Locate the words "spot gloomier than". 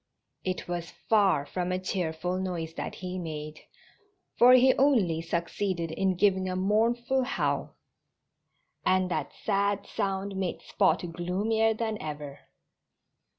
10.63-12.01